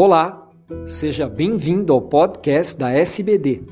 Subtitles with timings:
[0.00, 0.48] Olá,
[0.86, 3.64] seja bem-vindo ao podcast da SBD.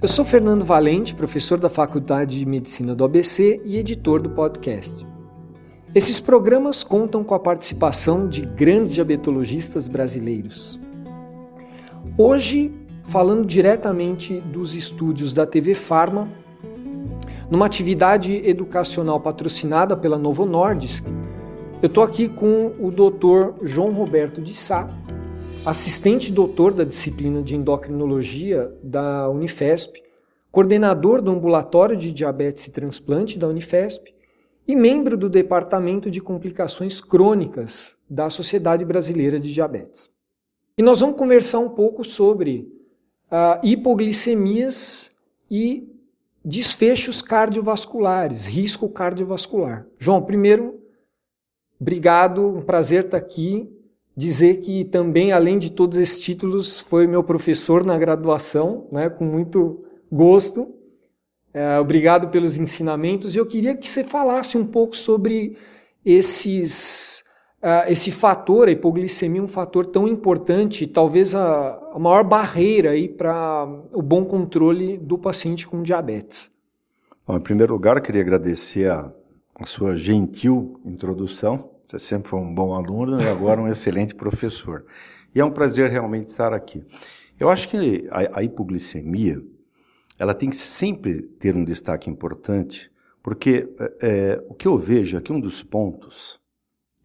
[0.00, 5.04] Eu sou Fernando Valente, professor da Faculdade de Medicina do ABC e editor do podcast.
[5.92, 10.78] Esses programas contam com a participação de grandes diabetologistas brasileiros.
[12.16, 12.70] Hoje,
[13.02, 16.28] falando diretamente dos estúdios da TV Farma,
[17.50, 21.06] numa atividade educacional patrocinada pela Novo Nordisk,
[21.82, 23.66] eu estou aqui com o Dr.
[23.66, 24.88] João Roberto de Sá,
[25.64, 30.02] assistente doutor da disciplina de endocrinologia da Unifesp,
[30.50, 34.14] coordenador do ambulatório de diabetes e transplante da Unifesp
[34.66, 40.10] e membro do departamento de complicações crônicas da Sociedade Brasileira de Diabetes.
[40.76, 42.68] E nós vamos conversar um pouco sobre
[43.30, 45.10] uh, hipoglicemias
[45.50, 45.88] e
[46.44, 49.86] desfechos cardiovasculares, risco cardiovascular.
[49.98, 50.84] João, primeiro,
[51.84, 53.68] Obrigado, um prazer estar aqui.
[54.16, 59.24] Dizer que também, além de todos esses títulos, foi meu professor na graduação, né, com
[59.24, 60.72] muito gosto.
[61.52, 63.34] É, obrigado pelos ensinamentos.
[63.34, 65.56] E eu queria que você falasse um pouco sobre
[66.04, 67.24] esses,
[67.62, 73.66] uh, esse fator, a hipoglicemia, um fator tão importante, talvez a, a maior barreira para
[73.92, 76.52] o bom controle do paciente com diabetes.
[77.26, 79.12] Bom, em primeiro lugar, eu queria agradecer a
[79.54, 81.70] a sua gentil introdução.
[81.98, 84.84] Você sempre foi um bom aluno e agora um excelente professor.
[85.32, 86.84] E é um prazer realmente estar aqui.
[87.38, 89.40] Eu acho que a, a hipoglicemia
[90.18, 92.90] ela tem que sempre ter um destaque importante,
[93.22, 96.40] porque é, é, o que eu vejo aqui, um dos pontos,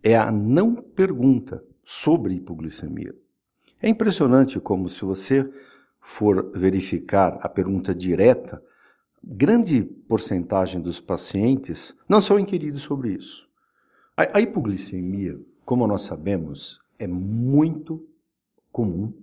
[0.04, 3.14] é a não pergunta sobre hipoglicemia.
[3.82, 5.50] É impressionante como, se você
[6.00, 8.62] for verificar a pergunta direta,
[9.23, 13.48] grande porcentagem dos pacientes não são inquiridos sobre isso.
[14.20, 18.06] A, a hipoglicemia, como nós sabemos, é muito
[18.70, 19.14] comum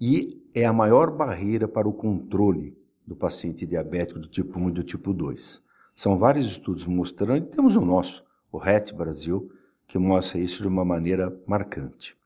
[0.00, 2.74] e é a maior barreira para o controle
[3.06, 5.62] do paciente diabético do tipo 1 e do tipo 2.
[5.94, 9.52] São vários estudos mostrando, e temos o nosso, o RET Brasil,
[9.86, 12.16] que mostra isso de uma maneira marcante.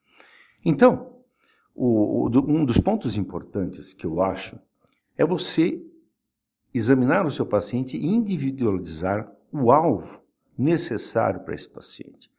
[0.64, 1.16] Então,
[1.74, 4.56] o, o, um dos pontos importantes que eu acho
[5.16, 5.84] é você
[6.72, 10.27] examinar o seu paciente e individualizar o alvo
[10.58, 12.30] necessário para esse paciente.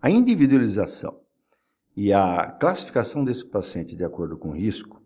[0.00, 1.18] A individualização
[1.96, 5.02] e a classificação desse paciente de acordo com o risco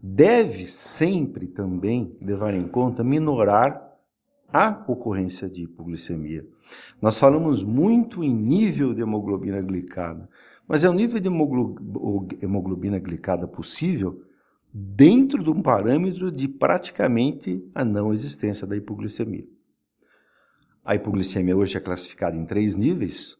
[0.00, 3.90] deve sempre também levar em conta minorar
[4.52, 6.46] a ocorrência de hipoglicemia.
[7.00, 10.28] Nós falamos muito em nível de hemoglobina glicada,
[10.68, 11.28] mas é o nível de
[12.44, 14.22] hemoglobina glicada possível
[14.72, 19.46] dentro de um parâmetro de praticamente a não existência da hipoglicemia.
[20.84, 23.36] A hipoglicemia hoje é classificada em três níveis.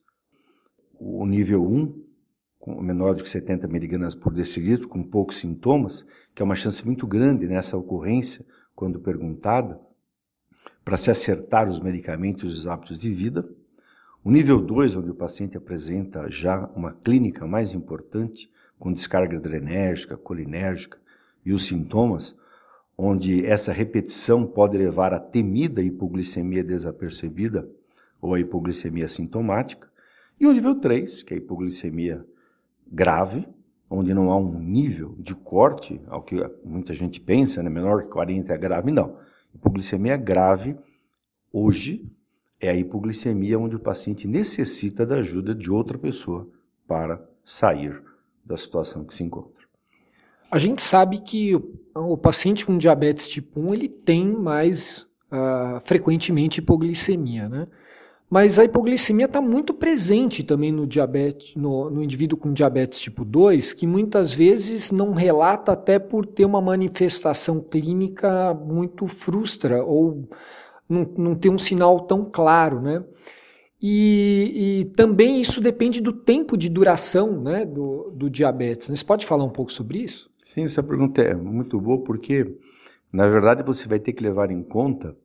[0.96, 2.04] O nível 1,
[2.56, 6.86] com menor do que 70 miligramas por decilitro, com poucos sintomas, que é uma chance
[6.86, 9.80] muito grande nessa ocorrência, quando perguntada,
[10.84, 13.44] para se acertar os medicamentos e os hábitos de vida.
[14.22, 18.48] O nível 2, onde o paciente apresenta já uma clínica mais importante,
[18.78, 20.96] com descarga adrenérgica, colinérgica,
[21.44, 22.36] e os sintomas,
[23.04, 27.68] onde essa repetição pode levar à temida hipoglicemia desapercebida
[28.20, 29.90] ou a hipoglicemia sintomática,
[30.38, 32.24] e o nível 3, que é a hipoglicemia
[32.86, 33.48] grave,
[33.90, 38.08] onde não há um nível de corte, ao que muita gente pensa, né, menor que
[38.08, 39.16] 40 é grave, não.
[39.52, 40.76] Hipoglicemia grave,
[41.52, 42.08] hoje,
[42.60, 46.48] é a hipoglicemia onde o paciente necessita da ajuda de outra pessoa
[46.86, 48.00] para sair
[48.44, 49.61] da situação que se encontra.
[50.52, 51.54] A gente sabe que
[51.94, 57.66] o, paciente com diabetes tipo 1 ele tem mais uh, frequentemente hipoglicemia, né?
[58.28, 63.24] Mas a hipoglicemia está muito presente também no, diabetes, no, no, indivíduo com diabetes tipo
[63.24, 70.28] 2, que muitas vezes não relata até por ter uma manifestação clínica muito frustra ou
[70.86, 73.02] não, não ter um sinal tão claro, né?
[73.80, 78.88] E, e, também isso depende do tempo de duração né, do, do diabetes.
[78.88, 80.31] Você pode falar um pouco sobre isso?
[80.44, 82.58] Sim, essa pergunta é muito boa porque,
[83.12, 85.16] na verdade, você vai ter que levar em conta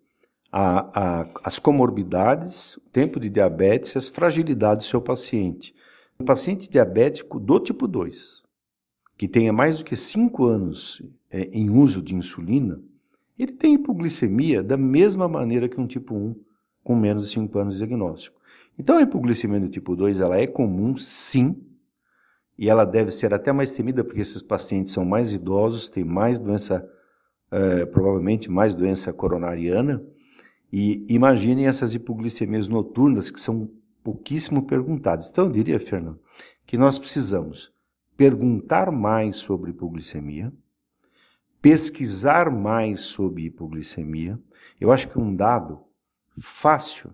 [0.51, 5.73] a, a, as comorbidades, o tempo de diabetes e as fragilidades do seu paciente.
[6.19, 8.43] Um paciente diabético do tipo 2,
[9.17, 12.79] que tenha mais do que 5 anos é, em uso de insulina,
[13.37, 16.35] ele tem hipoglicemia da mesma maneira que um tipo 1
[16.83, 18.39] com menos de 5 anos de diagnóstico.
[18.79, 21.55] Então, a hipoglicemia do tipo 2 ela é comum, sim,
[22.57, 26.39] e ela deve ser até mais temida porque esses pacientes são mais idosos, têm mais
[26.39, 26.89] doença,
[27.51, 30.03] é, provavelmente mais doença coronariana.
[30.71, 33.69] E imaginem essas hipoglicemias noturnas que são
[34.03, 35.29] pouquíssimo perguntadas.
[35.29, 36.19] Então, eu diria, Fernando,
[36.65, 37.71] que nós precisamos
[38.17, 40.51] perguntar mais sobre hipoglicemia,
[41.61, 44.39] pesquisar mais sobre hipoglicemia.
[44.79, 45.79] Eu acho que um dado
[46.39, 47.13] fácil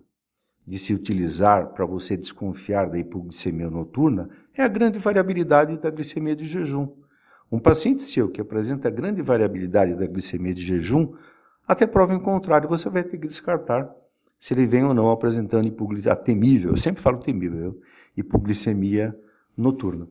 [0.66, 6.34] de se utilizar para você desconfiar da hipoglicemia noturna é a grande variabilidade da glicemia
[6.34, 6.88] de jejum.
[7.52, 11.14] Um paciente seu que apresenta grande variabilidade da glicemia de jejum,
[11.66, 13.94] até prova em contrário, você vai ter que descartar
[14.38, 17.80] se ele vem ou não apresentando hipoglicemia temível, eu sempre falo temível,
[18.16, 19.16] hipoglicemia
[19.56, 20.08] noturna.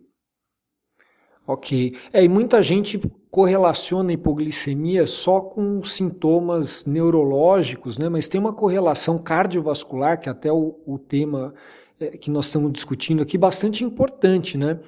[1.45, 1.95] Ok.
[2.11, 2.99] É, e muita gente
[3.33, 8.07] correlaciona a hipoglicemia só com sintomas neurológicos, né?
[8.07, 11.51] mas tem uma correlação cardiovascular, que é até o, o tema
[11.99, 14.55] é, que nós estamos discutindo aqui, bastante importante.
[14.55, 14.79] Né?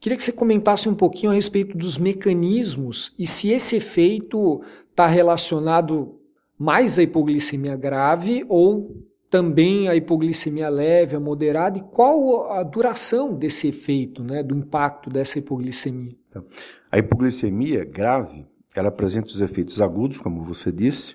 [0.00, 4.60] Queria que você comentasse um pouquinho a respeito dos mecanismos e se esse efeito
[4.90, 6.18] está relacionado
[6.58, 8.96] mais à hipoglicemia grave ou
[9.30, 15.08] também a hipoglicemia leve, a moderada, e qual a duração desse efeito, né, do impacto
[15.08, 16.20] dessa hipoglicemia?
[16.32, 16.46] Então,
[16.90, 21.14] a hipoglicemia grave, ela apresenta os efeitos agudos, como você disse,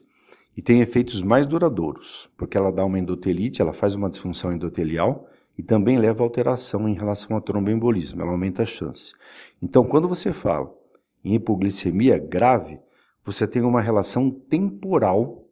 [0.56, 5.28] e tem efeitos mais duradouros, porque ela dá uma endotelite, ela faz uma disfunção endotelial
[5.58, 9.14] e também leva a alteração em relação ao tromboembolismo, ela aumenta a chance.
[9.60, 10.72] Então, quando você fala
[11.25, 12.80] em hipoglicemia grave,
[13.25, 15.44] você tem uma relação temporal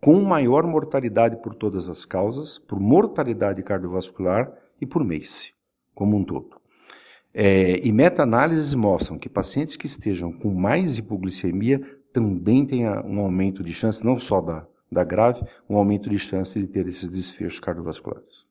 [0.00, 5.52] com maior mortalidade por todas as causas, por mortalidade cardiovascular e por MACE,
[5.94, 6.63] como um todo.
[7.36, 11.80] É, e meta-análises mostram que pacientes que estejam com mais hipoglicemia
[12.12, 16.58] também têm um aumento de chance, não só da, da grave, um aumento de chance
[16.58, 18.46] de ter esses desfechos cardiovasculares.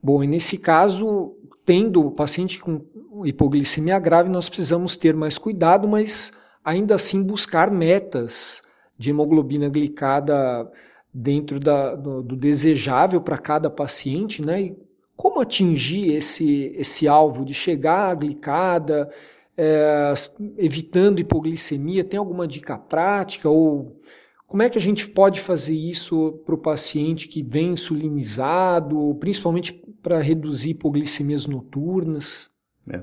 [0.00, 2.84] Bom, e nesse caso, tendo o paciente com
[3.24, 6.32] hipoglicemia grave, nós precisamos ter mais cuidado, mas
[6.64, 8.62] ainda assim buscar metas
[8.96, 10.70] de hemoglobina glicada
[11.12, 14.62] dentro da, do, do desejável para cada paciente, né?
[14.62, 14.87] E
[15.18, 19.10] como atingir esse, esse alvo de chegar à glicada,
[19.56, 20.14] é,
[20.56, 22.04] evitando hipoglicemia?
[22.04, 24.00] Tem alguma dica prática ou
[24.46, 29.72] como é que a gente pode fazer isso para o paciente que vem insulinizado, principalmente
[30.00, 32.48] para reduzir hipoglicemias noturnas?
[32.88, 33.02] É.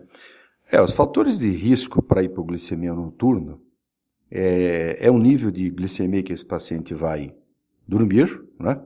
[0.72, 3.60] é, os fatores de risco para hipoglicemia noturna
[4.32, 7.36] é, é o nível de glicemia que esse paciente vai
[7.86, 8.82] dormir, né?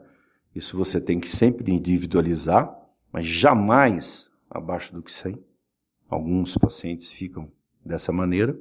[0.56, 2.76] Isso você tem que sempre individualizar,
[3.12, 5.38] mas jamais abaixo do que 100.
[6.10, 7.52] Alguns pacientes ficam
[7.86, 8.58] dessa maneira.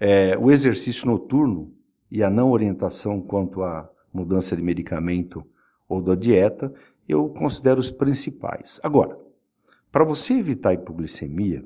[0.00, 1.72] É, o exercício noturno
[2.10, 5.44] e a não orientação quanto à mudança de medicamento
[5.88, 6.72] ou da dieta,
[7.08, 8.80] eu considero os principais.
[8.82, 9.18] Agora,
[9.90, 11.64] para você evitar hipoglicemia,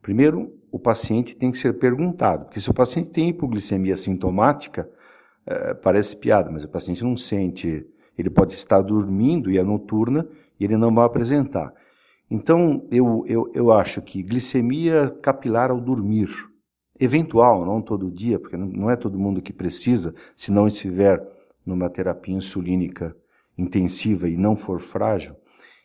[0.00, 4.88] primeiro o paciente tem que ser perguntado, porque se o paciente tem hipoglicemia sintomática,
[5.46, 7.86] é, parece piada, mas o paciente não sente,
[8.16, 10.26] ele pode estar dormindo e é noturna
[10.58, 11.72] e ele não vai apresentar.
[12.30, 16.28] Então, eu, eu, eu acho que glicemia capilar ao dormir,
[16.98, 21.22] eventual, não todo dia, porque não é todo mundo que precisa, se não estiver
[21.64, 23.14] numa terapia insulínica
[23.56, 25.34] intensiva e não for frágil,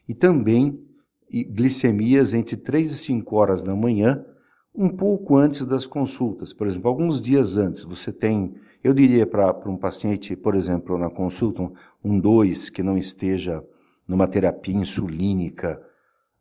[0.07, 0.83] e também
[1.31, 4.25] glicemias entre 3 e 5 horas da manhã,
[4.73, 9.69] um pouco antes das consultas, por exemplo, alguns dias antes, você tem, eu diria para
[9.69, 11.69] um paciente, por exemplo, na consulta,
[12.03, 13.63] um 2 que não esteja
[14.09, 15.79] numa terapia insulínica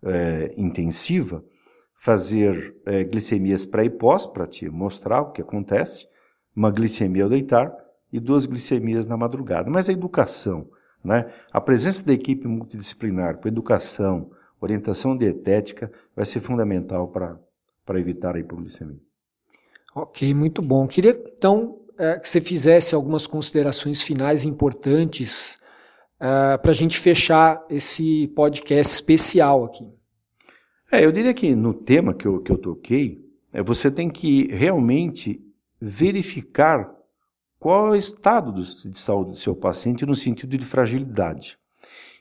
[0.02, 1.44] é, intensiva,
[2.00, 6.08] fazer é, glicemias pré e pós, para te mostrar o que acontece,
[6.56, 7.70] uma glicemia ao deitar
[8.10, 9.70] e duas glicemias na madrugada.
[9.70, 10.70] Mas a educação,
[11.04, 11.30] né?
[11.52, 18.40] a presença da equipe multidisciplinar com educação, orientação dietética, vai ser fundamental para evitar a
[18.40, 18.98] hipoglicemia.
[19.94, 20.86] Ok, muito bom.
[20.86, 25.58] Queria então é, que você fizesse algumas considerações finais importantes
[26.20, 29.88] é, para a gente fechar esse podcast especial aqui.
[30.90, 34.48] É, eu diria que no tema que eu, que eu toquei, é, você tem que
[34.48, 35.40] realmente
[35.80, 36.90] verificar
[37.58, 41.58] qual é o estado do, de saúde do seu paciente no sentido de fragilidade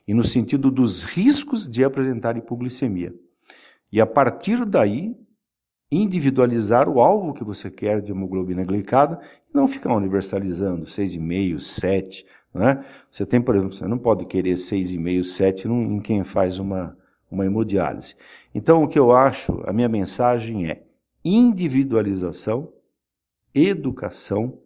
[0.07, 3.13] e no sentido dos riscos de apresentar hipoglicemia.
[3.91, 5.15] E a partir daí,
[5.91, 12.25] individualizar o alvo que você quer de hemoglobina glicada e não ficar universalizando 6,5, 7.
[12.53, 12.83] Né?
[13.11, 16.97] Você tem, por exemplo, você não pode querer 6,5, 7 em quem faz uma,
[17.29, 18.15] uma hemodiálise.
[18.53, 20.83] Então, o que eu acho, a minha mensagem é
[21.23, 22.71] individualização,
[23.53, 24.59] educação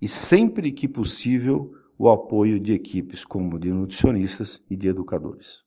[0.00, 5.64] e, sempre que possível, o apoio de equipes como de nutricionistas e de educadores.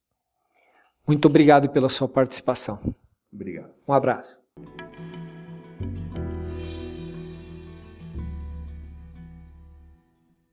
[1.08, 2.80] Muito obrigado pela sua participação.
[3.32, 3.74] Obrigado.
[3.88, 4.44] Um abraço.